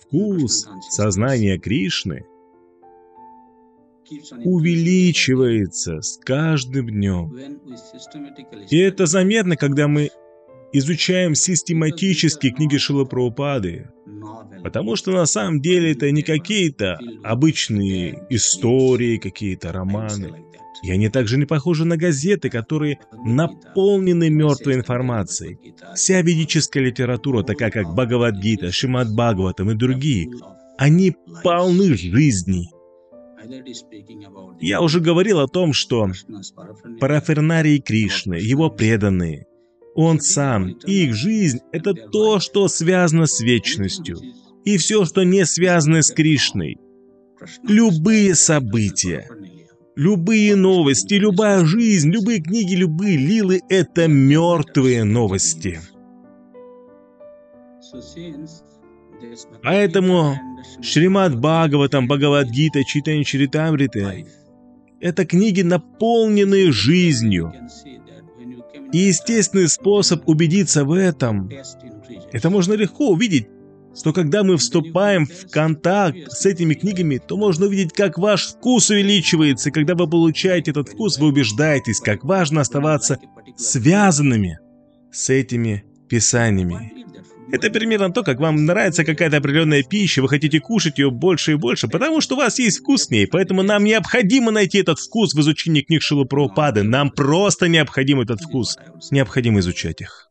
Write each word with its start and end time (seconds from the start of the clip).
Вкус 0.00 0.68
сознания 0.90 1.58
Кришны 1.58 2.24
увеличивается 4.44 6.00
с 6.00 6.18
каждым 6.18 6.88
днем. 6.88 7.34
И 8.70 8.78
это 8.78 9.06
заметно, 9.06 9.56
когда 9.56 9.88
мы 9.88 10.10
изучаем 10.72 11.34
систематически 11.34 12.50
книги 12.50 12.76
Шилапраупады, 12.76 13.90
потому 14.62 14.96
что 14.96 15.12
на 15.12 15.26
самом 15.26 15.60
деле 15.60 15.92
это 15.92 16.10
не 16.10 16.22
какие-то 16.22 16.98
обычные 17.22 18.26
истории, 18.28 19.18
какие-то 19.18 19.72
романы. 19.72 20.44
И 20.82 20.90
они 20.90 21.08
также 21.08 21.38
не 21.38 21.46
похожи 21.46 21.84
на 21.84 21.96
газеты, 21.96 22.50
которые 22.50 22.98
наполнены 23.24 24.28
мертвой 24.30 24.74
информацией. 24.74 25.58
Вся 25.94 26.20
ведическая 26.22 26.80
литература, 26.80 27.42
такая 27.42 27.70
как 27.70 27.94
Бхагавадгита, 27.94 28.72
Шимад 28.72 29.12
Бхагаватам 29.12 29.70
и 29.70 29.74
другие, 29.74 30.30
они 30.76 31.16
полны 31.42 31.94
жизни. 31.94 32.68
Я 34.60 34.80
уже 34.80 35.00
говорил 35.00 35.40
о 35.40 35.48
том, 35.48 35.72
что 35.72 36.10
парафернарии 37.00 37.78
Кришны, 37.78 38.34
его 38.34 38.70
преданные, 38.70 39.46
он 39.94 40.20
сам 40.20 40.70
их 40.86 41.14
жизнь— 41.14 41.60
это 41.72 41.94
то, 41.94 42.40
что 42.40 42.68
связано 42.68 43.26
с 43.26 43.40
вечностью. 43.40 44.18
И 44.64 44.76
все, 44.78 45.04
что 45.04 45.22
не 45.22 45.44
связано 45.44 46.02
с 46.02 46.10
Кришной. 46.10 46.78
Любые 47.62 48.34
события, 48.34 49.28
любые 49.96 50.56
новости, 50.56 51.14
любая 51.14 51.64
жизнь, 51.64 52.10
любые 52.10 52.40
книги, 52.40 52.74
любые 52.74 53.16
лилы— 53.16 53.60
это 53.68 54.08
мертвые 54.08 55.04
новости. 55.04 55.80
Поэтому 59.62 60.36
Шримад 60.82 61.38
Бхагаватам, 61.38 62.06
Бхагавадгита, 62.06 62.84
Читань 62.84 63.24
Чаритамрита— 63.24 64.14
это 65.00 65.26
книги, 65.26 65.62
наполненные 65.62 66.72
жизнью. 66.72 67.52
И 68.92 68.98
естественный 68.98 69.68
способ 69.68 70.28
убедиться 70.28 70.84
в 70.84 70.92
этом— 70.92 71.50
это 72.32 72.50
можно 72.50 72.74
легко 72.74 73.10
увидеть, 73.10 73.48
что 73.96 74.12
когда 74.12 74.42
мы 74.42 74.56
вступаем 74.56 75.26
в 75.26 75.50
контакт 75.50 76.30
с 76.30 76.46
этими 76.46 76.74
книгами, 76.74 77.18
то 77.18 77.36
можно 77.36 77.66
увидеть, 77.66 77.92
как 77.92 78.18
ваш 78.18 78.46
вкус 78.46 78.90
увеличивается, 78.90 79.70
когда 79.70 79.94
вы 79.94 80.08
получаете 80.08 80.72
этот 80.72 80.88
вкус, 80.88 81.18
вы 81.18 81.28
убеждаетесь, 81.28 82.00
как 82.00 82.24
важно 82.24 82.60
оставаться 82.60 83.18
связанными 83.56 84.58
с 85.12 85.30
этими 85.30 85.84
писаниями. 86.08 86.92
Это 87.52 87.70
примерно 87.70 88.10
то, 88.10 88.22
как 88.24 88.40
вам 88.40 88.64
нравится 88.64 89.04
какая-то 89.04 89.36
определенная 89.36 89.82
пища, 89.82 90.22
вы 90.22 90.28
хотите 90.28 90.58
кушать 90.60 90.98
ее 90.98 91.10
больше 91.10 91.52
и 91.52 91.56
больше, 91.56 91.86
потому 91.88 92.20
что 92.20 92.34
у 92.34 92.38
вас 92.38 92.58
есть 92.58 92.78
вкус 92.78 93.06
к 93.06 93.10
ней, 93.10 93.26
поэтому 93.26 93.62
нам 93.62 93.84
необходимо 93.84 94.50
найти 94.50 94.78
этот 94.78 94.98
вкус 94.98 95.34
в 95.34 95.40
изучении 95.40 95.82
книг 95.82 96.02
Шилупраупады. 96.02 96.82
Нам 96.82 97.10
просто 97.10 97.68
необходим 97.68 98.20
этот 98.20 98.40
вкус. 98.40 98.76
Необходимо 99.10 99.60
изучать 99.60 100.00
их. 100.00 100.30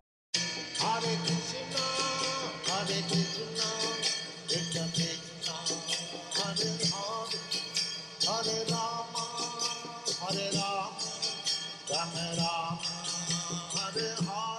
Hare 4.94 5.10
Rama, 8.70 9.26
Rama 11.90 12.26
Rama, 12.38 12.80
Hare 13.74 14.16
Hare. 14.28 14.53